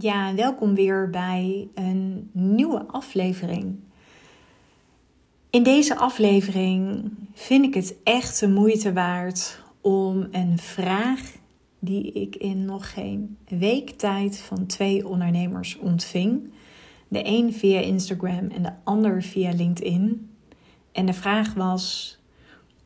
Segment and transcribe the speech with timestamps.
[0.00, 3.76] Ja, welkom weer bij een nieuwe aflevering.
[5.50, 11.20] In deze aflevering vind ik het echt de moeite waard om een vraag
[11.78, 16.50] die ik in nog geen week tijd van twee ondernemers ontving.
[17.08, 20.30] De een via Instagram en de ander via LinkedIn.
[20.92, 22.18] En de vraag was: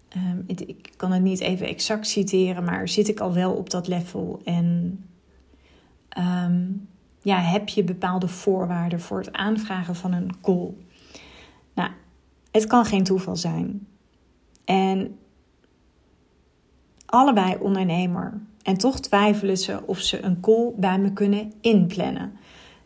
[0.09, 3.89] ehm, ik kan het niet even exact citeren, maar zit ik al wel op dat
[3.89, 4.41] level?
[4.45, 5.01] En
[6.09, 6.63] ehm,
[7.23, 10.75] ja, heb je bepaalde voorwaarden voor het aanvragen van een call?
[11.75, 11.91] Nou,
[12.51, 13.87] het kan geen toeval zijn.
[14.65, 15.19] En
[17.07, 18.41] allebei ondernemer.
[18.63, 22.33] En toch twijfelen ze of ze een call bij me kunnen inplannen.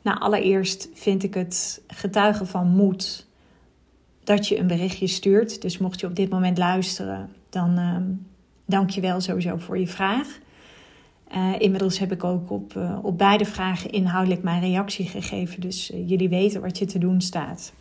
[0.02, 3.26] Nou, allereerst vind ik het getuigen van moed
[4.24, 5.62] dat je een berichtje stuurt.
[5.62, 7.96] Dus mocht je op dit moment luisteren, dan uh,
[8.64, 10.38] dank je wel sowieso voor je vraag.
[11.34, 15.60] Uh, inmiddels heb ik ook op, uh, op beide vragen inhoudelijk mijn reactie gegeven.
[15.60, 17.72] Dus uh, jullie weten wat je te doen staat.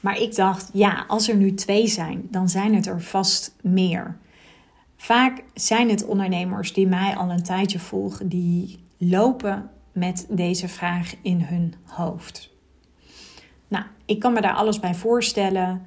[0.00, 4.16] Maar ik dacht, ja, als er nu twee zijn, dan zijn het er vast meer.
[4.96, 11.14] Vaak zijn het ondernemers die mij al een tijdje volgen, die lopen met deze vraag
[11.22, 12.50] in hun hoofd.
[13.68, 15.82] Nou, ik kan me daar alles bij voorstellen.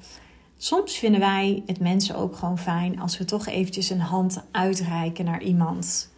[0.57, 5.25] Soms vinden wij het mensen ook gewoon fijn als we toch eventjes een hand uitreiken
[5.25, 6.11] naar iemand.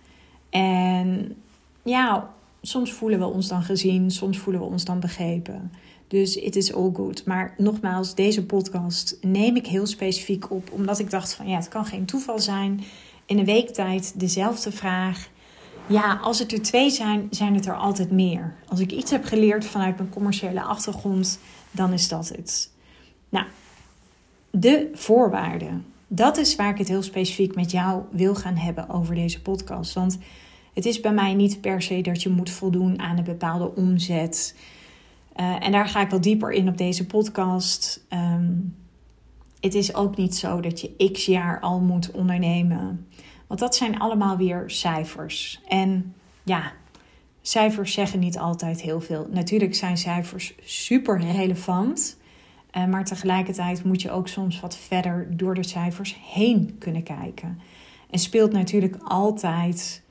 [0.50, 1.36] En
[1.84, 5.72] ja, soms voelen we ons dan gezien, soms voelen we ons dan begrepen.
[6.08, 7.26] Dus it is all good.
[7.26, 11.68] Maar nogmaals, deze podcast neem ik heel specifiek op, omdat ik dacht van ja, het
[11.68, 12.84] kan geen toeval zijn.
[13.26, 15.30] In een week tijd dezelfde vraag.
[15.88, 18.56] Ja, als het er twee zijn, zijn het er altijd meer.
[18.68, 21.40] Als ik iets heb geleerd vanuit mijn commerciële achtergrond,
[21.72, 22.72] dan is dat het.
[23.30, 23.46] Nou,
[24.52, 25.86] de voorwaarden.
[26.08, 29.94] Dat is waar ik het heel specifiek met jou wil gaan hebben over deze podcast.
[29.94, 30.18] Want
[30.74, 34.56] het is bij mij niet per se dat je moet voldoen aan een bepaalde omzet.
[35.40, 38.06] Uh, en daar ga ik wel dieper in op deze podcast.
[38.14, 38.76] Um,
[39.60, 43.08] het is ook niet zo dat je x jaar al moet ondernemen.
[43.48, 45.62] Want dat zijn allemaal weer cijfers.
[45.68, 46.72] En ja,
[47.42, 49.28] cijfers zeggen niet altijd heel veel.
[49.32, 52.18] Natuurlijk zijn cijfers super relevant.
[52.78, 57.60] Uh, maar tegelijkertijd moet je ook soms wat verder door de cijfers heen kunnen kijken.
[58.10, 60.04] En speelt natuurlijk altijd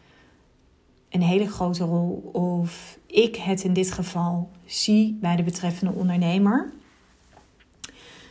[1.11, 6.73] een hele grote rol of ik het in dit geval zie bij de betreffende ondernemer.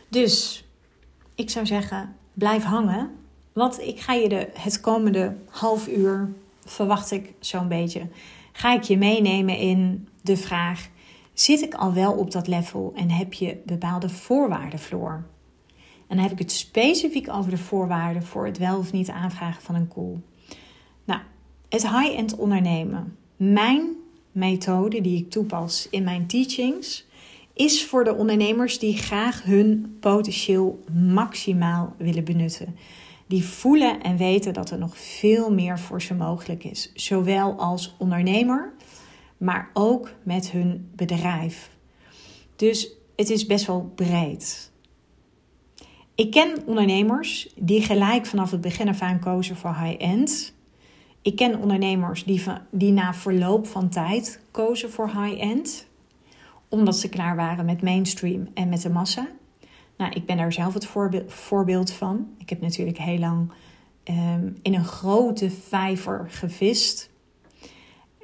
[0.08, 0.64] Dus
[1.34, 3.10] ik zou zeggen, blijf hangen.
[3.52, 6.28] Want ik ga je de, het komende half uur,
[6.64, 8.06] verwacht ik zo'n beetje,
[8.52, 10.88] ga ik je meenemen in de vraag:
[11.40, 15.26] zit ik al wel op dat level en heb je bepaalde voorwaarden, Floor?
[16.08, 19.62] En dan heb ik het specifiek over de voorwaarden voor het wel of niet aanvragen
[19.62, 20.16] van een call.
[21.04, 21.20] Nou,
[21.68, 23.16] het high-end ondernemen.
[23.36, 23.96] Mijn
[24.32, 27.06] methode die ik toepas in mijn teachings
[27.52, 32.76] is voor de ondernemers die graag hun potentieel maximaal willen benutten.
[33.26, 37.94] Die voelen en weten dat er nog veel meer voor ze mogelijk is, zowel als
[37.98, 38.72] ondernemer,
[39.38, 41.70] maar ook met hun bedrijf.
[42.56, 44.72] Dus het is best wel breed.
[46.14, 50.54] Ik ken ondernemers die gelijk vanaf het begin af aan kozen voor high-end.
[51.22, 55.88] Ik ken ondernemers die, die na verloop van tijd kozen voor high-end
[56.68, 59.28] omdat ze klaar waren met mainstream en met de massa.
[59.96, 60.88] Nou, ik ben daar zelf het
[61.26, 62.28] voorbeeld van.
[62.38, 63.52] Ik heb natuurlijk heel lang
[64.04, 67.10] um, in een grote vijver gevist.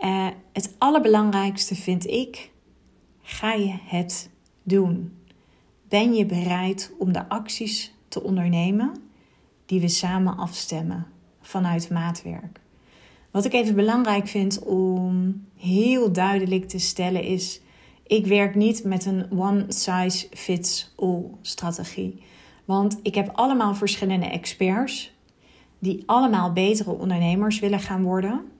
[0.04, 2.50] Uh, het allerbelangrijkste vind ik:
[3.22, 4.30] ga je het
[4.62, 5.12] doen?
[5.88, 8.92] Ben je bereid om de acties te ondernemen
[9.66, 11.06] die we samen afstemmen
[11.40, 12.60] vanuit maatwerk?
[13.30, 17.60] Wat ik even belangrijk vind om heel duidelijk te stellen is:
[18.06, 22.22] ik werk niet met een one size fits all strategie.
[22.64, 25.12] Want ik heb allemaal verschillende experts
[25.78, 28.52] die allemaal betere ondernemers willen gaan worden.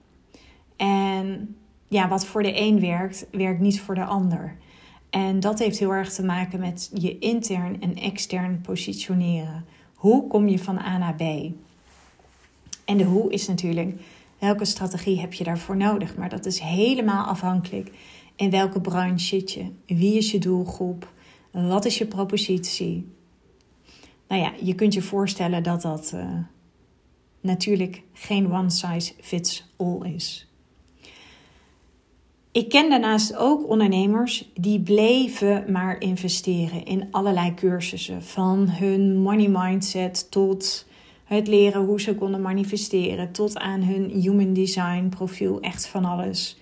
[0.75, 1.55] En
[1.87, 4.55] ja, wat voor de een werkt, werkt niet voor de ander.
[5.09, 9.65] En dat heeft heel erg te maken met je intern en extern positioneren.
[9.93, 11.21] Hoe kom je van A naar B?
[12.85, 14.01] En de hoe is natuurlijk
[14.39, 16.15] welke strategie heb je daarvoor nodig.
[16.15, 17.91] Maar dat is helemaal afhankelijk
[18.35, 19.71] in welke branche zit je?
[19.85, 21.13] Wie is je doelgroep?
[21.51, 23.07] Wat is je propositie?
[24.27, 26.39] Nou ja, je kunt je voorstellen dat dat uh,
[27.41, 30.44] natuurlijk geen one size fits all is.
[32.55, 38.23] Ik ken daarnaast ook ondernemers die bleven maar investeren in allerlei cursussen.
[38.23, 40.87] Van hun money mindset tot
[41.23, 46.57] het leren hoe ze konden manifesteren, tot aan hun human design profiel, echt van alles.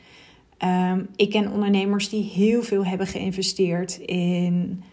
[0.57, 4.83] Ehm, ik ken ondernemers die heel veel hebben geïnvesteerd in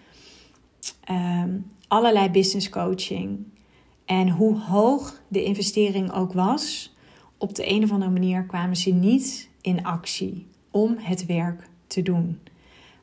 [1.05, 1.51] ehm,
[1.89, 3.39] allerlei business coaching.
[4.05, 6.95] En hoe hoog de investering ook was,
[7.39, 12.03] op de een of andere manier kwamen ze niet in actie om het werk te
[12.03, 12.39] doen.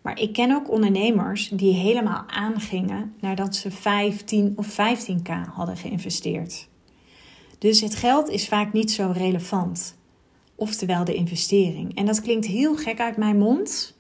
[0.02, 6.68] Maar ik ken ook ondernemers die helemaal aangingen nadat ze 15 of 15k hadden geïnvesteerd.
[7.60, 9.98] Dus het geld is vaak niet zo relevant.
[10.56, 11.96] Oftewel de investering.
[11.96, 13.98] En dat klinkt heel gek uit mijn mond,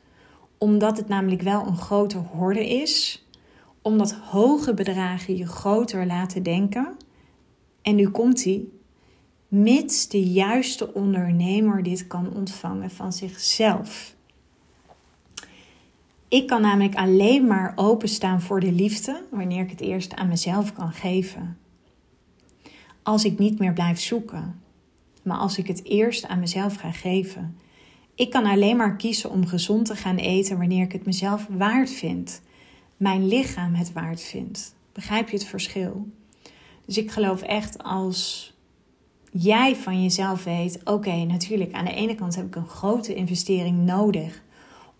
[0.57, 3.25] omdat het namelijk wel een grote horde is.
[3.81, 6.95] Omdat hoge bedragen je groter laten denken.
[7.81, 8.65] En nu komt hij.
[9.47, 14.15] Mits de juiste ondernemer dit kan ontvangen van zichzelf.
[16.27, 20.73] Ik kan namelijk alleen maar openstaan voor de liefde wanneer ik het eerst aan mezelf
[20.73, 21.57] kan geven.
[23.03, 24.61] Als ik niet meer blijf zoeken,
[25.21, 27.57] maar als ik het eerst aan mezelf ga geven.
[28.15, 31.89] Ik kan alleen maar kiezen om gezond te gaan eten wanneer ik het mezelf waard
[31.89, 32.41] vind.
[32.97, 34.75] Mijn lichaam het waard vindt.
[34.91, 36.07] Begrijp je het verschil?
[36.85, 38.51] Dus ik geloof echt als
[39.31, 43.77] jij van jezelf weet: oké, natuurlijk, aan de ene kant heb ik een grote investering
[43.77, 44.43] nodig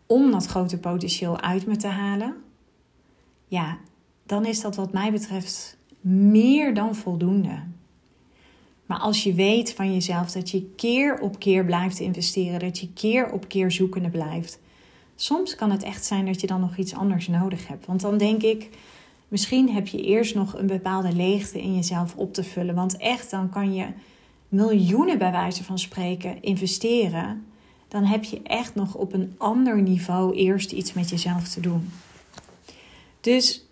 [0.06, 2.36] om dat grote potentieel uit me te halen,
[3.48, 3.78] ja,
[4.26, 7.64] dan is dat wat mij betreft meer dan voldoende.
[8.86, 12.94] Maar als je weet van jezelf dat je keer op keer blijft investeren, dat je
[12.94, 14.60] keer op keer zoekende blijft,
[15.16, 17.86] soms kan het echt zijn dat je dan nog iets anders nodig hebt.
[17.86, 18.70] Want dan denk ik,
[19.28, 22.76] misschien heb je eerst nog een bepaalde leegte in jezelf op te vullen.
[22.76, 23.86] Want echt, dan kan je
[24.48, 27.46] miljoenen bij wijze van spreken investeren
[27.88, 31.92] dan heb je echt nog op een ander niveau eerst iets met jezelf te doen.
[33.22, 33.66] Dus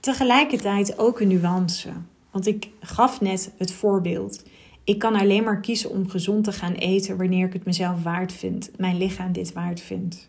[0.00, 1.88] tegelijkertijd ook een nuance.
[2.30, 4.42] Want ik gaf net het voorbeeld.
[4.84, 8.32] Ik kan alleen maar kiezen om gezond te gaan eten wanneer ik het mezelf waard
[8.32, 10.28] vind, mijn lichaam dit waard vindt.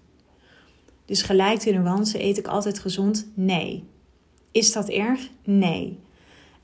[1.05, 3.27] Dus gelijk de nuance, eet ik altijd gezond?
[3.33, 3.83] Nee.
[4.51, 5.29] Is dat erg?
[5.43, 5.99] Nee.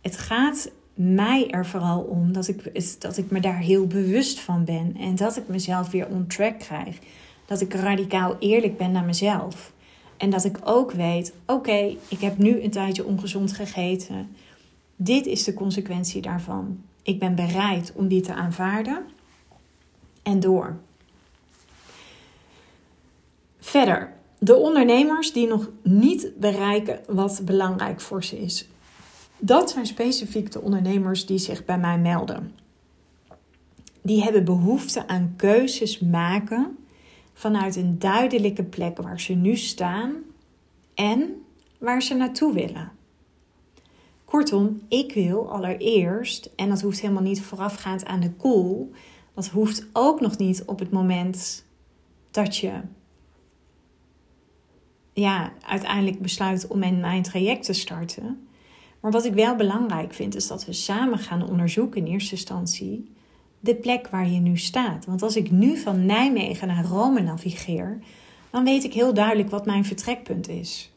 [0.01, 4.65] Het gaat mij er vooral om dat ik, dat ik me daar heel bewust van
[4.65, 4.95] ben.
[4.99, 6.99] En dat ik mezelf weer on track krijg.
[7.45, 9.71] Dat ik radicaal eerlijk ben naar mezelf.
[10.17, 14.29] En dat ik ook weet: oké, ik heb nu een tijdje ongezond gegeten.
[14.95, 16.81] Dit is de consequentie daarvan.
[17.01, 19.05] Ik ben bereid om die te aanvaarden.
[20.23, 20.77] En door.
[23.59, 28.67] Verder, de ondernemers die nog niet bereiken wat belangrijk voor ze is.
[29.39, 32.55] Dat zijn specifiek de ondernemers die zich bij mij melden.
[34.01, 36.77] Die hebben behoefte aan keuzes maken
[37.33, 40.13] vanuit een duidelijke plek waar ze nu staan
[40.93, 41.45] en
[41.77, 42.91] waar ze naartoe willen.
[44.25, 48.87] Kortom, ik wil allereerst, en dat hoeft helemaal niet voorafgaand aan de call,
[49.33, 51.65] dat hoeft ook nog niet op het moment
[52.31, 52.81] dat je
[55.13, 58.46] ja, uiteindelijk besluit om in mijn traject te starten.
[59.07, 63.11] Maar wat ik wel belangrijk vind, is dat we samen gaan onderzoeken in eerste instantie
[63.59, 65.05] de plek waar je nu staat.
[65.05, 67.99] Want als ik nu van Nijmegen naar Rome navigeer,
[68.49, 70.91] dan weet ik heel duidelijk wat mijn vertrekpunt is.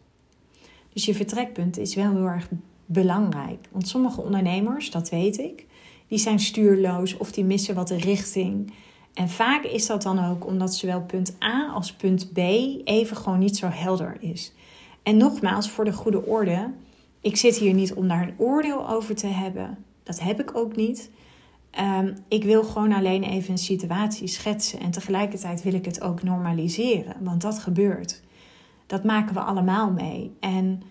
[0.93, 2.49] Dus je vertrekpunt is wel heel erg
[2.87, 3.69] belangrijk.
[3.71, 5.67] Want sommige ondernemers, dat weet ik,
[6.09, 8.73] die zijn stuurloos of die missen wat de richting.
[9.15, 12.39] En vaak is dat dan ook omdat zowel punt A als punt B
[12.85, 14.53] even gewoon niet zo helder is.
[15.03, 16.71] En nogmaals, voor de goede orde,
[17.21, 19.85] ik zit hier niet om daar een oordeel over te hebben.
[20.03, 21.11] Dat heb ik ook niet.
[21.71, 26.23] Ehm, ik wil gewoon alleen even een situatie schetsen en tegelijkertijd wil ik het ook
[26.23, 28.23] normaliseren, want dat gebeurt.
[28.87, 30.37] Dat maken we allemaal mee.
[30.41, 30.83] En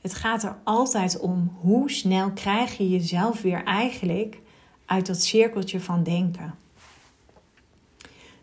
[0.00, 4.40] het gaat er altijd om hoe snel krijg je jezelf weer eigenlijk
[4.86, 6.54] uit dat cirkeltje van denken.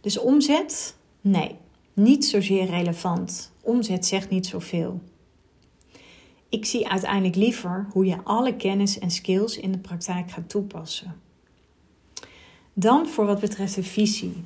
[0.02, 0.96] Dus omzet?
[1.22, 1.56] Nee,
[1.94, 3.52] niet zozeer relevant.
[3.62, 5.02] Omzet zegt niet zoveel.
[6.54, 11.16] Ik zie uiteindelijk liever hoe je alle kennis en skills in de praktijk gaat toepassen.
[12.74, 14.44] Dan voor wat betreft de visie.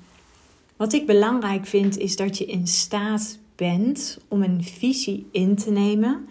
[0.76, 5.72] Wat ik belangrijk vind is dat je in staat bent om een visie in te
[5.72, 6.28] nemen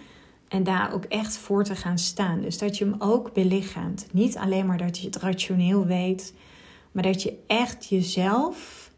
[0.48, 2.40] en daar ook echt voor te gaan staan.
[2.40, 4.06] Dus dat je hem ook belichaamt.
[4.12, 6.34] Niet alleen maar dat je het rationeel weet,
[6.92, 8.90] maar dat je echt jezelf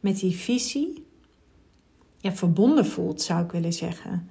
[0.00, 1.04] met die visie
[2.20, 4.28] verbonden voelt, zou ik willen zeggen.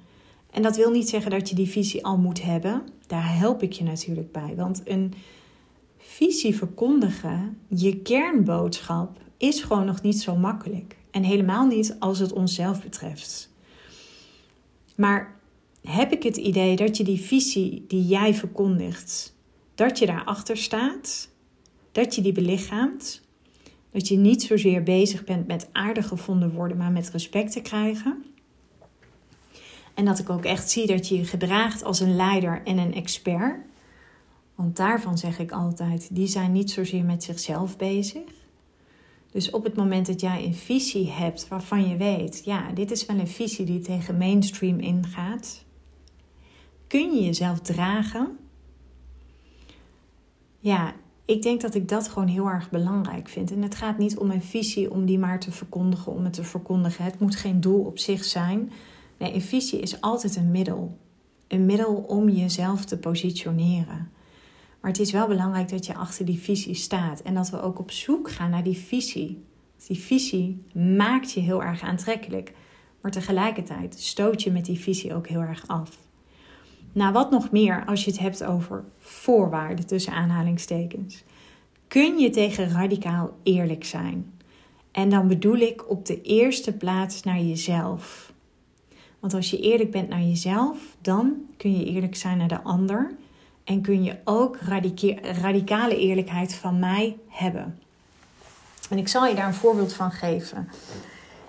[0.55, 2.81] En dat wil niet zeggen dat je die visie al moet hebben.
[3.07, 4.53] Daar help ik je natuurlijk bij.
[4.55, 5.13] Want een
[5.97, 10.97] visie verkondigen, je kernboodschap, is gewoon nog niet zo makkelijk.
[11.11, 13.53] En helemaal niet als het onszelf betreft.
[14.95, 15.35] Maar
[15.81, 19.35] heb ik het idee dat je die visie die jij verkondigt,
[19.75, 21.29] dat je daarachter staat,
[21.91, 23.23] dat je die belichaamt,
[23.91, 28.34] Dat je niet zozeer bezig bent met aardig gevonden worden, maar met respect te krijgen.
[29.95, 32.93] En dat ik ook echt zie dat je je gedraagt als een leider en een
[32.93, 33.55] expert.
[34.55, 38.21] Want daarvan zeg ik altijd, die zijn niet zozeer met zichzelf bezig.
[39.31, 43.05] Dus op het moment dat jij een visie hebt waarvan je weet, ja, dit is
[43.05, 45.65] wel een visie die tegen mainstream ingaat,
[46.87, 48.37] kun je jezelf dragen.
[50.59, 50.93] Ja,
[51.25, 53.51] ik denk dat ik dat gewoon heel erg belangrijk vind.
[53.51, 56.43] En het gaat niet om een visie om die maar te verkondigen, om het te
[56.43, 57.03] verkondigen.
[57.03, 58.71] Het moet geen doel op zich zijn.
[59.17, 60.97] Nee, een visie is altijd een middel.
[61.47, 64.11] Een middel om jezelf te positioneren.
[64.81, 67.79] Maar het is wel belangrijk dat je achter die visie staat en dat we ook
[67.79, 69.43] op zoek gaan naar die visie.
[69.87, 72.53] Die visie maakt je heel erg aantrekkelijk,
[73.01, 75.97] maar tegelijkertijd stoot je met die visie ook heel erg af.
[76.91, 81.23] Nou, wat nog meer als je het hebt over voorwaarden tussen aanhalingstekens.
[81.87, 84.33] Kun je tegen radicaal eerlijk zijn?
[84.91, 88.33] En dan bedoel ik op de eerste plaats naar jezelf.
[89.25, 93.15] Want als je eerlijk bent naar jezelf, dan kun je eerlijk zijn naar de ander.
[93.63, 94.57] En kun je ook
[95.41, 97.79] radicale eerlijkheid van mij hebben.
[98.89, 100.69] En ik zal je daar een voorbeeld van geven.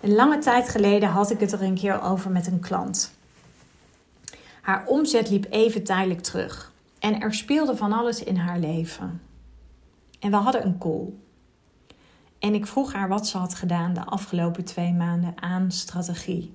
[0.00, 3.14] Een lange tijd geleden had ik het er een keer over met een klant.
[4.60, 6.72] Haar omzet liep even tijdelijk terug.
[6.98, 9.20] En er speelde van alles in haar leven.
[10.20, 11.08] En we hadden een call.
[12.38, 16.54] En ik vroeg haar wat ze had gedaan de afgelopen twee maanden aan strategie.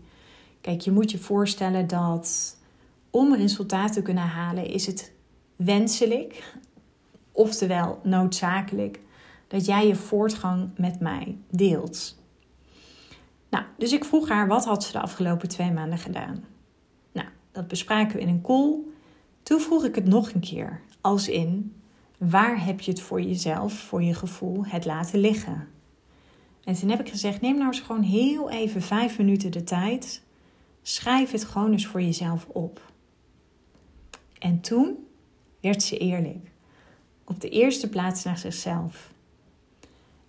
[0.62, 2.58] Kijk, je moet je voorstellen dat
[3.10, 5.14] om resultaten te kunnen halen, is het
[5.56, 6.54] wenselijk,
[7.32, 9.00] oftewel noodzakelijk,
[9.48, 12.20] dat jij je voortgang met mij deelt.
[13.50, 16.44] Nou, dus ik vroeg haar wat had ze de afgelopen twee maanden gedaan.
[17.12, 18.80] Nou, dat bespraken we in een call.
[19.44, 21.76] Toen vroeg ik het nog een keer, als in
[22.18, 25.68] waar heb je het voor jezelf, voor je gevoel, het laten liggen?
[26.64, 30.24] En toen heb ik gezegd: neem nou eens gewoon heel even vijf minuten de tijd.
[30.82, 32.92] Schrijf het gewoon eens voor jezelf op.
[34.40, 35.08] En toen
[35.60, 36.52] werd ze eerlijk.
[37.24, 39.12] Op de eerste plaats naar zichzelf.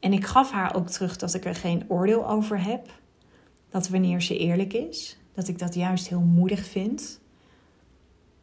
[0.00, 2.88] En ik gaf haar ook terug dat ik er geen oordeel over heb.
[3.70, 7.20] Dat wanneer ze eerlijk is, dat ik dat juist heel moedig vind.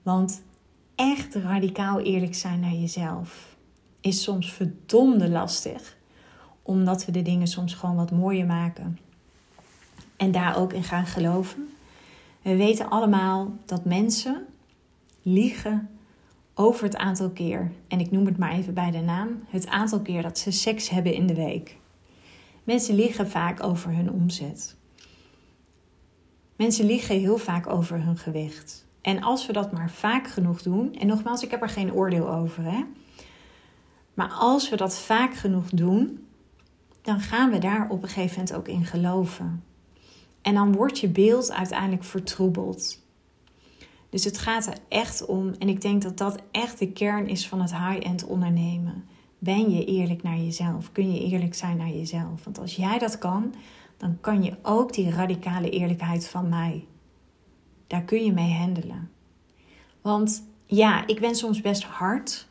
[0.01, 0.41] Want
[0.95, 3.57] echt radicaal eerlijk zijn naar jezelf
[4.01, 5.97] is soms verdomde lastig,
[6.61, 8.99] omdat we de dingen soms gewoon wat mooier maken.
[10.17, 11.69] En daar ook in gaan geloven.
[12.41, 14.45] We weten allemaal dat mensen
[15.21, 15.89] liegen
[16.53, 20.01] over het aantal keer, en ik noem het maar even bij de naam, het aantal
[20.01, 21.77] keer dat ze seks hebben in de week.
[22.63, 24.77] Mensen liegen vaak over hun omzet.
[26.55, 28.85] Mensen liegen heel vaak over hun gewicht.
[29.01, 32.33] En als we dat maar vaak genoeg doen, en nogmaals, ik heb er geen oordeel
[32.33, 32.83] over, hè.
[34.13, 36.27] Maar als we dat vaak genoeg doen,
[37.01, 39.63] dan gaan we daar op een gegeven moment ook in geloven.
[40.41, 42.99] En dan wordt je beeld uiteindelijk vertroebeld.
[44.09, 47.47] Dus het gaat er echt om, en ik denk dat dat echt de kern is
[47.47, 49.05] van het high-end ondernemen.
[49.37, 50.91] Ben je eerlijk naar jezelf?
[50.91, 52.43] Kun je eerlijk zijn naar jezelf?
[52.43, 53.53] Want als jij dat kan,
[53.97, 56.85] dan kan je ook die radicale eerlijkheid van mij.
[57.87, 59.09] Daar kun je mee handelen.
[60.01, 62.47] Want ja, ik ben soms best hard,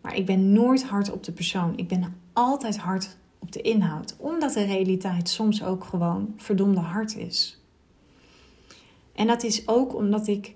[0.00, 1.76] maar ik ben nooit hard op de persoon.
[1.76, 7.16] Ik ben altijd hard op de inhoud, omdat de realiteit soms ook gewoon verdomde hard
[7.16, 7.60] is.
[9.12, 10.54] En dat is ook omdat ik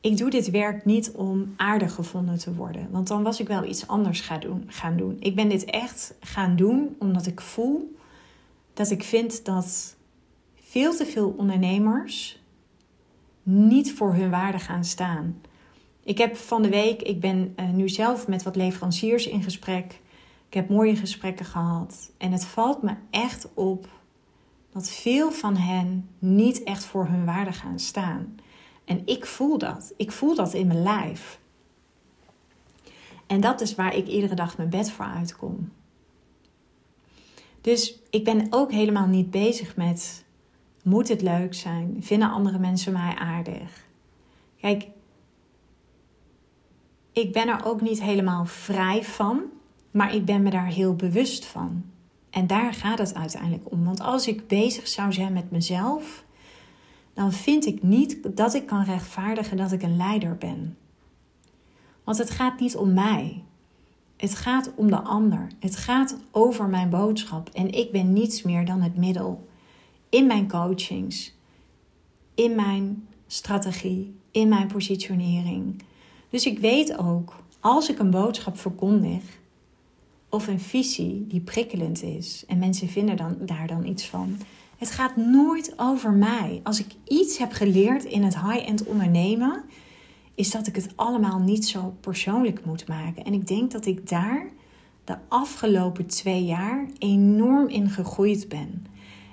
[0.00, 2.88] ik doe dit werk niet om aardig gevonden te worden.
[2.90, 5.16] Want dan was ik wel iets anders gaan doen, gaan doen.
[5.18, 7.96] Ik ben dit echt gaan doen omdat ik voel
[8.72, 9.96] dat ik vind dat
[10.54, 12.42] veel te veel ondernemers
[13.42, 15.40] niet voor hun waarde gaan staan.
[16.02, 20.00] Ik heb van de week, ik ben uh, nu zelf met wat leveranciers in gesprek.
[20.54, 22.10] Ik heb mooie gesprekken gehad.
[22.18, 23.88] En het valt me echt op
[24.72, 28.34] dat veel van hen niet echt voor hun waarde gaan staan.
[28.84, 29.92] En ik voel dat.
[29.96, 31.40] Ik voel dat in mijn lijf.
[33.26, 35.72] En dat is waar ik iedere dag mijn bed voor uitkom.
[37.60, 40.24] Dus ik ben ook helemaal niet bezig met:
[40.82, 41.96] moet het leuk zijn?
[42.00, 43.86] Vinden andere mensen mij aardig?
[44.60, 44.86] Kijk,
[47.12, 49.42] ik ben er ook niet helemaal vrij van,
[49.94, 51.84] maar ik ben me daar heel bewust van.
[52.30, 53.84] En daar gaat het uiteindelijk om.
[53.84, 56.24] Want als ik bezig zou zijn met mezelf,
[57.12, 60.76] dan vind ik niet dat ik kan rechtvaardigen dat ik een leider ben.
[62.04, 63.42] Want het gaat niet om mij.
[64.16, 65.48] Het gaat om de ander.
[65.60, 67.48] Het gaat over mijn boodschap.
[67.48, 69.48] En ik ben niets meer dan het middel.
[70.08, 71.34] In mijn coachings,
[72.34, 75.82] in mijn strategie, in mijn positionering.
[76.30, 79.22] Dus ik weet ook, als ik een boodschap verkondig,
[80.34, 84.36] of een visie die prikkelend is en mensen vinden dan, daar dan iets van.
[84.78, 86.60] Het gaat nooit over mij.
[86.62, 89.62] Als ik iets heb geleerd in het high-end ondernemen,
[90.34, 93.24] is dat ik het allemaal niet zo persoonlijk moet maken.
[93.24, 94.46] En ik denk dat ik daar
[95.04, 98.86] de afgelopen twee jaar enorm in gegroeid ben.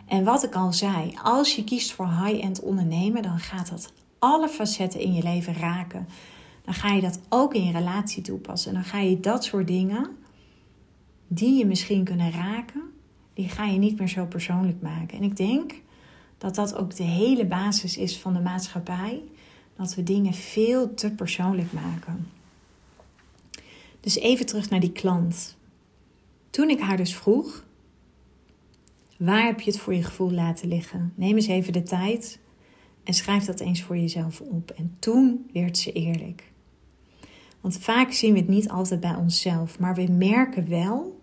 [0.05, 4.48] En wat ik al zei, als je kiest voor high-end ondernemen, dan gaat dat alle
[4.48, 6.08] facetten in je leven raken.
[6.65, 8.74] Dan ga je dat ook in je relatie toepassen.
[8.74, 10.20] Dan ga je dat soort dingen,
[11.33, 12.81] die je misschien kunnen raken,
[13.33, 15.17] die ga je niet meer zo persoonlijk maken.
[15.17, 15.73] En ik denk
[16.38, 19.21] dat dat ook de hele basis is van de maatschappij.
[19.75, 22.27] Dat we dingen veel te persoonlijk maken.
[24.00, 25.57] Dus even terug naar die klant.
[26.50, 27.65] Toen ik haar dus vroeg:
[29.17, 31.13] waar heb je het voor je gevoel laten liggen?
[31.15, 32.39] Neem eens even de tijd
[33.03, 34.71] en schrijf dat eens voor jezelf op.
[34.71, 36.51] En toen werd ze eerlijk.
[37.61, 41.19] Want vaak zien we het niet altijd bij onszelf, maar we merken wel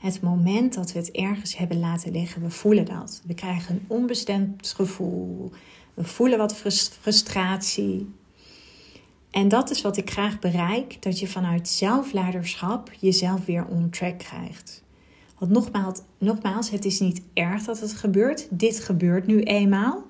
[0.00, 2.42] het moment dat we het ergens hebben laten liggen.
[2.42, 3.22] We voelen dat.
[3.26, 5.50] We krijgen een onbestemd gevoel.
[5.94, 6.56] We voelen wat
[7.00, 8.10] frustratie.
[9.30, 14.18] En dat is wat ik graag bereik: dat je vanuit zelfleiderschap jezelf weer on track
[14.18, 14.82] krijgt.
[15.38, 18.46] Want nogmaals, nogmaals, het is niet erg dat het gebeurt.
[18.50, 20.02] Dit gebeurt nu eenmaal.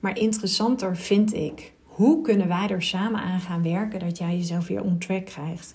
[0.00, 4.66] Maar interessanter vind ik, hoe kunnen wij er samen aan gaan werken dat jij jezelf
[4.66, 5.74] weer on track krijgt?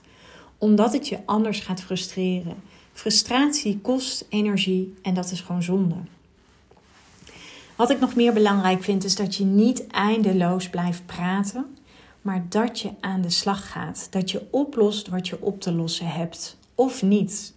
[0.58, 2.56] Omdat het je anders gaat frustreren.
[2.94, 5.96] Frustratie kost energie en dat is gewoon zonde.
[7.76, 11.78] Wat ik nog meer belangrijk vind, is dat je niet eindeloos blijft praten,
[12.22, 14.08] maar dat je aan de slag gaat.
[14.10, 17.54] Dat je oplost wat je op te lossen hebt, of niet.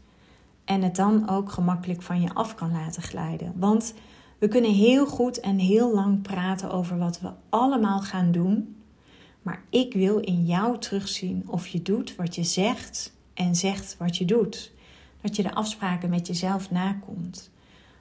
[0.64, 3.52] En het dan ook gemakkelijk van je af kan laten glijden.
[3.57, 3.95] Want
[4.38, 8.76] we kunnen heel goed en heel lang praten over wat we allemaal gaan doen.
[9.43, 14.16] Maar ik wil in jou terugzien of je doet wat je zegt en zegt wat
[14.16, 14.73] je doet.
[15.20, 17.50] Dat je de afspraken met jezelf nakomt.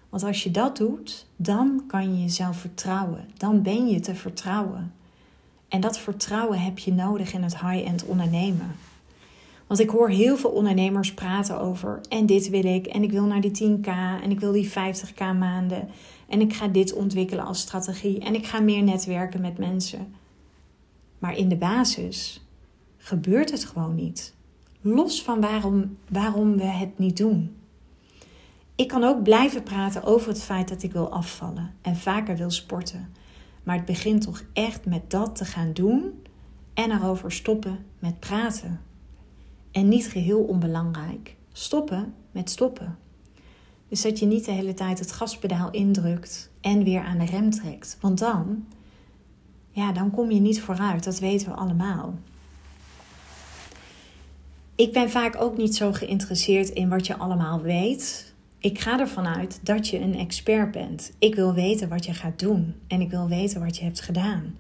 [0.10, 3.25] Want als je dat doet, dan kan je jezelf vertrouwen.
[3.38, 4.93] Dan ben je te vertrouwen.
[5.67, 8.75] En dat vertrouwen heb je nodig in het high-end ondernemen.
[9.67, 13.23] Want ik hoor heel veel ondernemers praten over en dit wil ik en ik wil
[13.23, 13.88] naar die 10k
[14.23, 15.89] en ik wil die 50k maanden
[16.28, 20.13] en ik ga dit ontwikkelen als strategie en ik ga meer netwerken met mensen.
[21.19, 22.45] Maar in de basis
[22.97, 24.35] gebeurt het gewoon niet.
[24.88, 27.56] Los van waarom, waarom we het niet doen.
[28.76, 32.50] Ik kan ook blijven praten over het feit dat ik wil afvallen en vaker wil
[32.52, 33.10] sporten.
[33.63, 36.26] Maar het begint toch echt met dat te gaan doen
[36.74, 38.82] en erover stoppen met praten.
[39.71, 42.98] En niet geheel onbelangrijk, stoppen met stoppen.
[43.88, 47.50] Dus dat je niet de hele tijd het gaspedaal indrukt en weer aan de rem
[47.50, 47.98] trekt.
[48.02, 48.65] Want dan,
[49.71, 51.04] ja, dan kom je niet vooruit.
[51.04, 52.13] Dat weten we allemaal.
[54.75, 58.33] Ik ben vaak ook niet zo geïnteresseerd in wat je allemaal weet.
[58.59, 61.11] Ik ga ervan uit dat je een expert bent.
[61.19, 64.57] Ik wil weten wat je gaat doen en ik wil weten wat je hebt gedaan.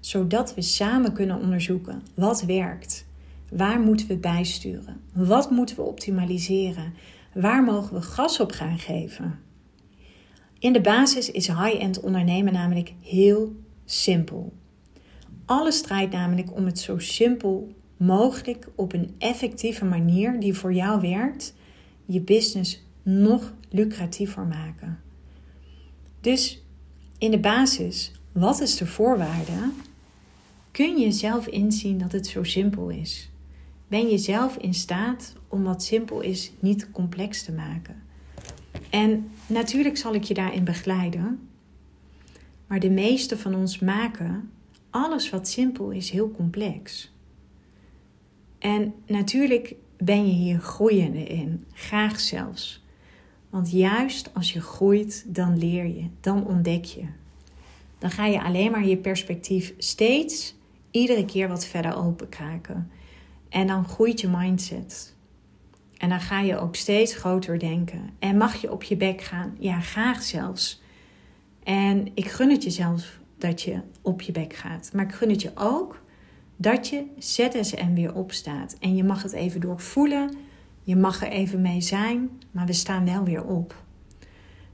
[0.00, 3.06] Zodat we samen kunnen onderzoeken wat werkt.
[3.50, 5.00] Waar moeten we bijsturen?
[5.12, 6.94] Wat moeten we optimaliseren?
[7.34, 9.38] Waar mogen we gas op gaan geven?
[10.58, 14.52] In de basis is high-end ondernemen namelijk heel simpel.
[15.44, 21.00] Alles draait namelijk om het zo simpel mogelijk op een effectieve manier die voor jou
[21.00, 21.54] werkt,
[22.04, 25.00] je business nog lucratiever maken.
[26.20, 26.62] Dus
[27.18, 29.70] in de basis, wat is de voorwaarde?
[30.70, 33.30] Kun je zelf inzien dat het zo simpel is?
[33.88, 38.02] Ben je zelf in staat om wat simpel is niet complex te maken?
[38.90, 41.48] En natuurlijk zal ik je daarin begeleiden,
[42.66, 44.50] maar de meeste van ons maken
[44.90, 47.12] alles wat simpel is heel complex.
[48.66, 52.84] En natuurlijk ben je hier groeiende in, graag zelfs.
[53.50, 57.04] Want juist als je groeit, dan leer je, dan ontdek je.
[57.98, 60.54] Dan ga je alleen maar je perspectief steeds,
[60.90, 62.90] iedere keer wat verder openkraken.
[63.48, 65.14] En dan groeit je mindset.
[65.96, 68.10] En dan ga je ook steeds groter denken.
[68.18, 69.56] En mag je op je bek gaan?
[69.58, 70.82] Ja, graag zelfs.
[71.62, 74.90] En ik gun het je zelf dat je op je bek gaat.
[74.92, 76.04] Maar ik gun het je ook
[76.56, 78.76] dat je ZSM weer opstaat.
[78.80, 80.34] En je mag het even doorvoelen.
[80.82, 82.30] Je mag er even mee zijn.
[82.50, 83.84] Maar we staan wel weer op.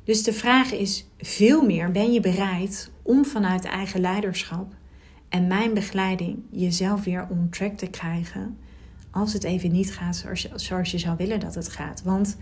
[0.04, 4.74] Dus de vraag is veel meer: ben je bereid om vanuit eigen leiderschap
[5.28, 8.58] en mijn begeleiding jezelf weer on track te krijgen?
[9.10, 12.02] Als het even niet gaat zoals je, zou willen dat het gaat.
[12.02, 12.36] Want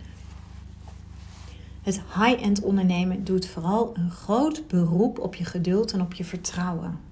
[1.82, 7.09] het high-end ondernemen doet vooral een groot beroep op je geduld en op je vertrouwen.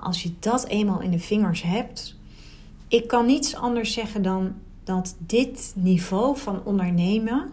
[0.00, 2.16] Als je dat eenmaal in de vingers hebt,
[2.88, 7.50] ik kan niets anders zeggen dan dat dit niveau van ondernemen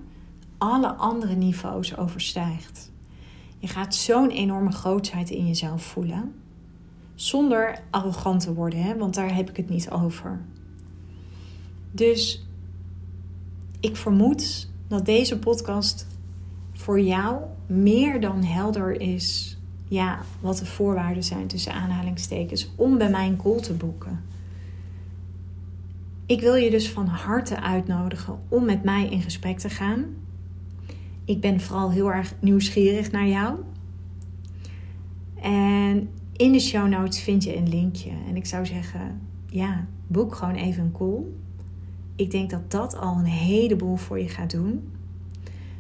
[0.58, 2.92] alle andere niveaus overstijgt.
[3.60, 6.34] Je gaat zo'n enorme grootheid in jezelf voelen.
[7.16, 8.98] Zonder arrogant te worden, hè?
[8.98, 10.42] want daar heb ik het niet over.
[11.92, 12.46] Dus
[13.80, 16.08] ik vermoed dat deze podcast
[16.74, 19.57] voor jou meer dan helder is.
[19.88, 24.24] Ja, wat de voorwaarden zijn tussen aanhalingstekens om bij mijn call te boeken.
[26.26, 30.06] Ik wil je dus van harte uitnodigen om met mij in gesprek te gaan.
[31.26, 33.56] Ik ben vooral heel erg nieuwsgierig naar jou.
[35.42, 38.12] En in de show notes vind je een linkje.
[38.28, 41.24] En ik zou zeggen, ja, boek gewoon even een call.
[42.16, 44.92] Ik denk dat dat al een heleboel voor je gaat doen.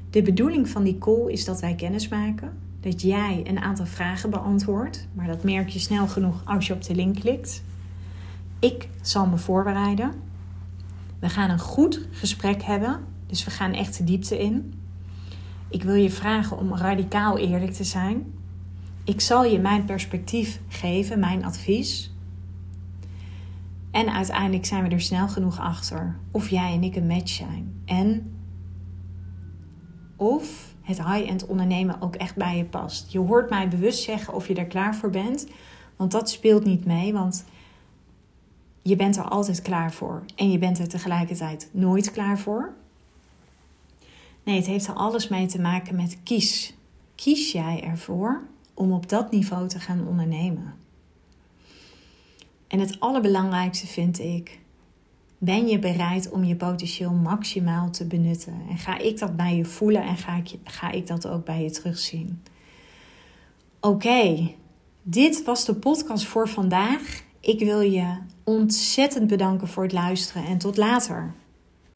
[0.09, 2.53] De bedoeling van die call is dat wij kennis maken.
[2.87, 5.07] Dat jij een aantal vragen beantwoordt.
[5.13, 7.63] Maar dat merk je snel genoeg als je op de link klikt.
[8.59, 10.11] Ik zal me voorbereiden.
[11.19, 12.99] We gaan een goed gesprek hebben.
[13.25, 14.73] Dus we gaan echt de diepte in.
[15.69, 18.33] Ik wil je vragen om radicaal eerlijk te zijn.
[19.03, 22.13] Ik zal je mijn perspectief geven, mijn advies.
[23.91, 27.81] En uiteindelijk zijn we er snel genoeg achter of jij en ik een match zijn.
[27.85, 28.33] En
[30.15, 33.11] of het high-end ondernemen ook echt bij je past.
[33.11, 35.47] Je hoort mij bewust zeggen of je er klaar voor bent.
[35.95, 37.45] Want dat speelt niet mee, want
[38.81, 40.23] je bent er altijd klaar voor.
[40.35, 42.73] En je bent er tegelijkertijd nooit klaar voor.
[44.43, 46.73] Nee, het heeft er alles mee te maken met kies.
[47.15, 48.41] Kies jij ervoor
[48.73, 50.73] om op dat niveau te gaan ondernemen?
[52.67, 54.59] En het allerbelangrijkste vind ik,
[55.37, 58.61] ben je bereid om je potentieel maximaal te benutten?
[58.69, 61.63] En ga ik dat bij je voelen en ga ik, ga ik dat ook bij
[61.63, 62.43] je terugzien?
[63.79, 64.51] Oké,
[65.01, 67.23] dit was de podcast voor vandaag.
[67.39, 71.33] Ik wil je ontzettend bedanken voor het luisteren en tot later.